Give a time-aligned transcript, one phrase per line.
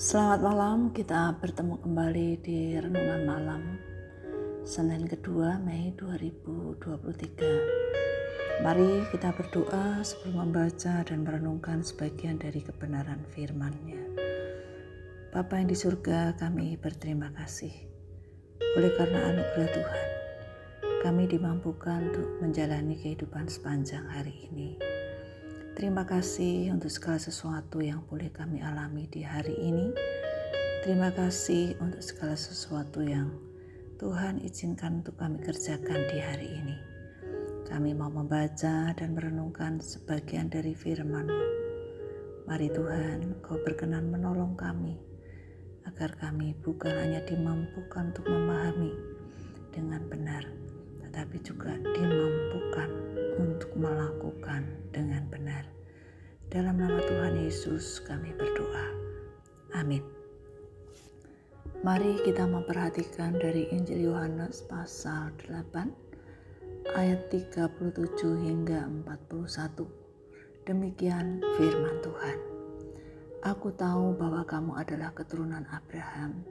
[0.00, 3.76] Selamat malam, kita bertemu kembali di Renungan Malam
[4.64, 14.00] Senin kedua Mei 2023 Mari kita berdoa sebelum membaca dan merenungkan sebagian dari kebenaran firman-Nya.
[15.36, 17.76] Bapa yang di surga kami berterima kasih.
[18.80, 20.08] Oleh karena anugerah Tuhan
[21.04, 24.80] Kami dimampukan untuk menjalani kehidupan sepanjang hari ini
[25.80, 29.88] Terima kasih untuk segala sesuatu yang boleh kami alami di hari ini.
[30.84, 33.32] Terima kasih untuk segala sesuatu yang
[33.96, 36.76] Tuhan izinkan untuk kami kerjakan di hari ini.
[37.64, 41.32] Kami mau membaca dan merenungkan sebagian dari firman
[42.44, 45.00] Mari Tuhan, Kau berkenan menolong kami,
[45.88, 48.92] agar kami bukan hanya dimampukan untuk memahami
[49.72, 50.44] dengan benar,
[51.00, 52.92] tetapi juga dimampukan
[53.40, 55.79] untuk melakukan dengan benar.
[56.50, 58.90] Dalam nama Tuhan Yesus kami berdoa.
[59.78, 60.02] Amin.
[61.86, 67.70] Mari kita memperhatikan dari Injil Yohanes pasal 8 ayat 37
[68.42, 70.66] hingga 41.
[70.66, 72.38] Demikian firman Tuhan.
[73.46, 76.42] Aku tahu bahwa kamu adalah keturunan Abraham,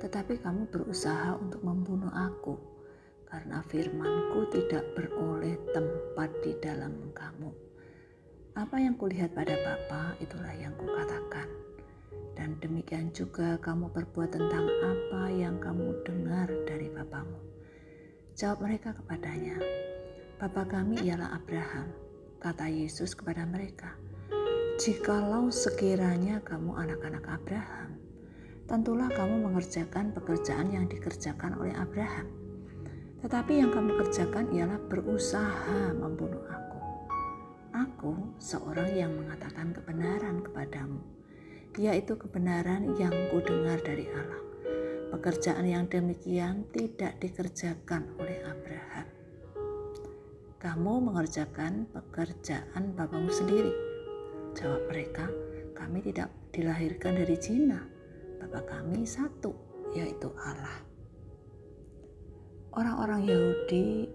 [0.00, 2.56] tetapi kamu berusaha untuk membunuh aku
[3.28, 7.73] karena firmanku tidak beroleh tempat di dalam kamu.
[8.54, 11.50] Apa yang kulihat pada Bapa itulah yang kukatakan.
[12.38, 17.38] Dan demikian juga kamu berbuat tentang apa yang kamu dengar dari Bapamu.
[18.38, 19.58] Jawab mereka kepadanya,
[20.38, 21.90] Bapa kami ialah Abraham.
[22.38, 23.94] Kata Yesus kepada mereka,
[24.78, 27.98] Jikalau sekiranya kamu anak-anak Abraham,
[28.70, 32.44] tentulah kamu mengerjakan pekerjaan yang dikerjakan oleh Abraham
[33.24, 36.73] tetapi yang kamu kerjakan ialah berusaha membunuh aku.
[37.74, 41.02] Aku seorang yang mengatakan kebenaran kepadamu,
[41.74, 44.38] yaitu kebenaran yang kudengar dari Allah.
[45.10, 49.06] Pekerjaan yang demikian tidak dikerjakan oleh Abraham.
[50.62, 53.74] Kamu mengerjakan pekerjaan bapamu sendiri.
[54.54, 55.26] Jawab mereka,
[55.74, 57.82] kami tidak dilahirkan dari Cina.
[58.38, 59.50] Bapak kami satu,
[59.98, 60.78] yaitu Allah.
[62.70, 64.14] Orang-orang Yahudi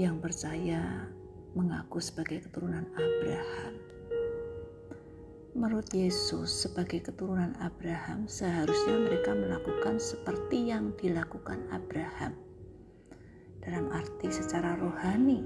[0.00, 1.12] yang percaya
[1.52, 3.74] mengaku sebagai keturunan Abraham.
[5.52, 12.32] Menurut Yesus, sebagai keturunan Abraham, seharusnya mereka melakukan seperti yang dilakukan Abraham.
[13.60, 15.44] Dalam arti secara rohani,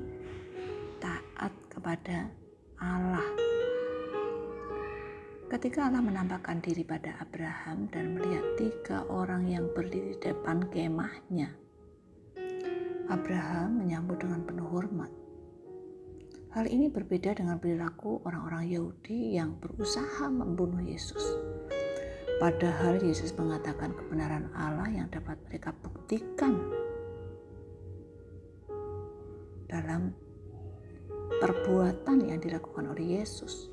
[1.03, 2.31] taat kepada
[2.79, 3.27] Allah.
[5.51, 11.51] Ketika Allah menampakkan diri pada Abraham dan melihat tiga orang yang berdiri di depan kemahnya,
[13.11, 15.26] Abraham menyambut dengan penuh hormat.
[16.57, 21.37] Hal ini berbeda dengan perilaku orang-orang Yahudi yang berusaha membunuh Yesus.
[22.41, 26.57] Padahal Yesus mengatakan kebenaran Allah yang dapat mereka buktikan
[29.69, 30.17] dalam
[31.45, 33.69] perbuatan yang dilakukan oleh Yesus.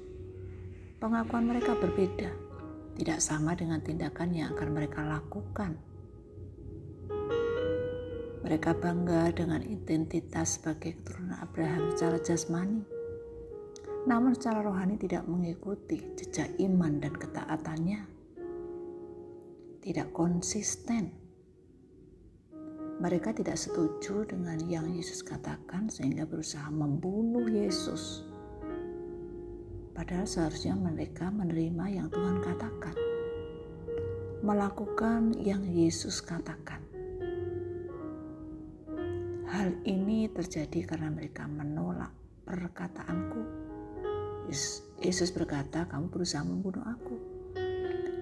[1.00, 2.36] Pengakuan mereka berbeda,
[3.00, 5.80] tidak sama dengan tindakan yang akan mereka lakukan
[8.44, 12.84] mereka bangga dengan identitas sebagai keturunan Abraham secara jasmani.
[14.04, 18.04] Namun secara rohani tidak mengikuti jejak iman dan ketaatannya.
[19.80, 21.24] Tidak konsisten.
[23.00, 28.28] Mereka tidak setuju dengan yang Yesus katakan sehingga berusaha membunuh Yesus.
[29.96, 32.96] Padahal seharusnya mereka menerima yang Tuhan katakan.
[34.44, 36.93] Melakukan yang Yesus katakan
[39.64, 42.12] Hal ini terjadi karena mereka menolak
[42.44, 43.48] perkataanku.
[45.00, 47.16] Yesus berkata, kamu berusaha membunuh aku.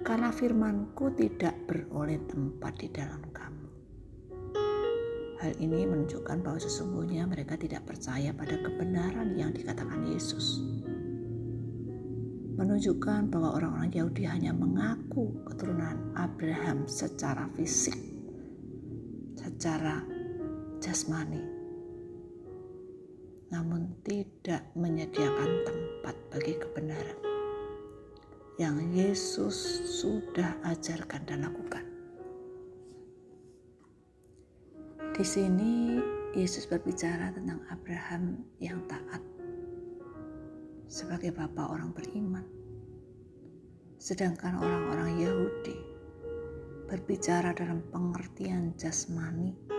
[0.06, 3.66] Karena firmanku tidak beroleh tempat di dalam kamu.
[5.42, 10.62] Hal ini menunjukkan bahwa sesungguhnya mereka tidak percaya pada kebenaran yang dikatakan Yesus.
[12.54, 17.98] Menunjukkan bahwa orang-orang Yahudi hanya mengaku keturunan Abraham secara fisik,
[19.34, 20.11] secara
[20.92, 21.40] jasmani,
[23.48, 27.16] namun tidak menyediakan tempat bagi kebenaran
[28.60, 29.56] yang Yesus
[29.88, 31.80] sudah ajarkan dan lakukan.
[35.16, 35.96] Di sini
[36.36, 39.24] Yesus berbicara tentang Abraham yang taat
[40.92, 42.44] sebagai bapak orang beriman.
[43.96, 45.76] Sedangkan orang-orang Yahudi
[46.84, 49.71] berbicara dalam pengertian jasmani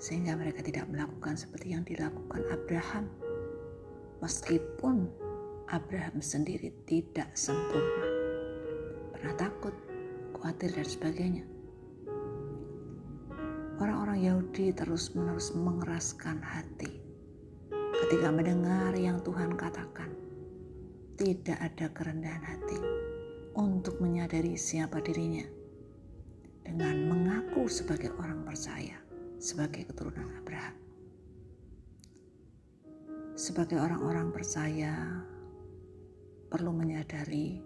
[0.00, 3.06] sehingga mereka tidak melakukan seperti yang dilakukan Abraham.
[4.24, 5.06] Meskipun
[5.68, 8.08] Abraham sendiri tidak sempurna,
[9.14, 9.76] karena takut,
[10.34, 11.44] khawatir, dan sebagainya.
[13.80, 17.00] Orang-orang Yahudi terus-menerus mengeraskan hati
[18.04, 20.12] ketika mendengar yang Tuhan katakan.
[21.20, 22.80] Tidak ada kerendahan hati
[23.52, 25.44] untuk menyadari siapa dirinya
[26.64, 28.99] dengan mengaku sebagai orang percaya,
[29.40, 30.76] sebagai keturunan Abraham.
[33.32, 35.24] Sebagai orang-orang percaya,
[36.52, 37.64] perlu menyadari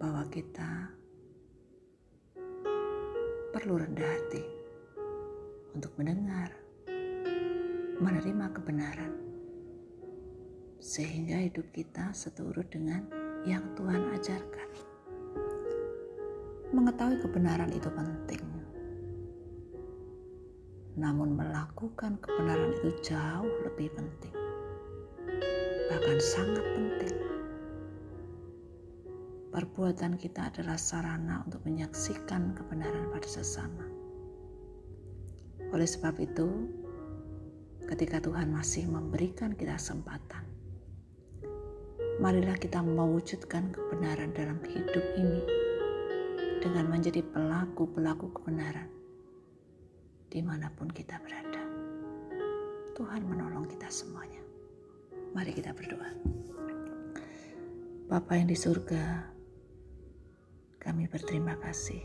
[0.00, 0.88] bahwa kita
[3.52, 4.40] perlu rendah hati
[5.76, 6.48] untuk mendengar,
[8.00, 9.12] menerima kebenaran,
[10.80, 13.04] sehingga hidup kita seturut dengan
[13.44, 14.68] yang Tuhan ajarkan.
[16.72, 18.53] Mengetahui kebenaran itu penting,
[20.94, 24.34] namun melakukan kebenaran itu jauh lebih penting,
[25.90, 27.16] bahkan sangat penting.
[29.50, 33.86] Perbuatan kita adalah sarana untuk menyaksikan kebenaran pada sesama.
[35.74, 36.70] Oleh sebab itu,
[37.90, 40.46] ketika Tuhan masih memberikan kita kesempatan,
[42.22, 45.42] marilah kita mewujudkan kebenaran dalam hidup ini
[46.62, 48.93] dengan menjadi pelaku-pelaku kebenaran
[50.34, 51.62] di mana pun kita berada.
[52.98, 54.42] Tuhan menolong kita semuanya.
[55.30, 56.10] Mari kita berdoa.
[58.10, 59.30] Bapa yang di surga,
[60.82, 62.02] kami berterima kasih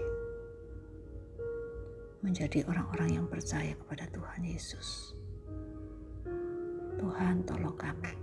[2.22, 5.18] menjadi orang-orang yang percaya kepada Tuhan Yesus.
[7.02, 8.14] Tuhan tolong kami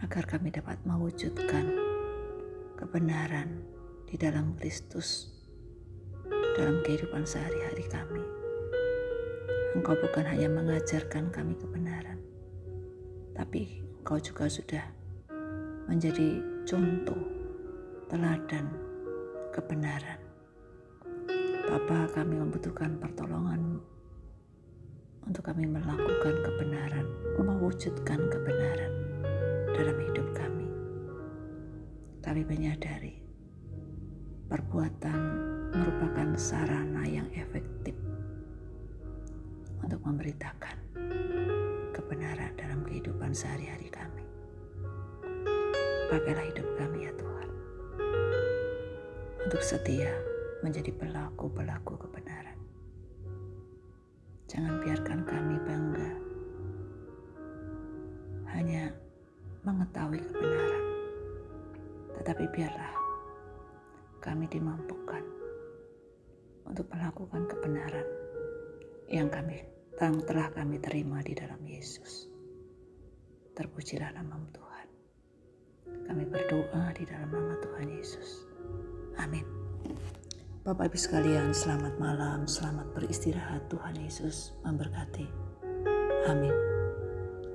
[0.00, 1.76] agar kami dapat mewujudkan
[2.80, 3.60] kebenaran
[4.08, 5.33] di dalam Kristus
[6.54, 8.22] dalam kehidupan sehari-hari kami.
[9.74, 12.22] Engkau bukan hanya mengajarkan kami kebenaran,
[13.34, 14.84] tapi Engkau juga sudah
[15.90, 17.18] menjadi contoh
[18.06, 18.70] teladan
[19.50, 20.20] kebenaran.
[21.64, 23.82] Bapa kami membutuhkan pertolongan
[25.26, 27.06] untuk kami melakukan kebenaran,
[27.40, 28.92] mewujudkan kebenaran
[29.74, 30.68] dalam hidup kami.
[32.22, 33.24] Kami menyadari
[34.46, 35.20] perbuatan
[35.74, 37.98] merupakan sarana yang efektif
[39.82, 40.78] untuk memberitakan
[41.90, 44.22] kebenaran dalam kehidupan sehari-hari kami.
[46.14, 47.48] Pakailah hidup kami ya Tuhan
[49.50, 50.14] untuk setia
[50.62, 52.58] menjadi pelaku-pelaku kebenaran.
[54.46, 56.10] Jangan biarkan kami bangga
[58.54, 58.94] hanya
[59.66, 60.84] mengetahui kebenaran,
[62.22, 62.94] tetapi biarlah
[64.22, 65.43] kami dimampukan
[66.68, 68.08] untuk melakukan kebenaran
[69.08, 69.64] yang kami
[70.00, 72.26] yang telah kami terima di dalam Yesus.
[73.54, 74.88] Terpujilah nama Tuhan.
[76.10, 78.50] Kami berdoa di dalam nama Tuhan Yesus.
[79.22, 79.46] Amin.
[80.66, 83.70] Bapak Ibu sekalian, selamat malam, selamat beristirahat.
[83.70, 85.28] Tuhan Yesus memberkati.
[86.26, 86.73] Amin.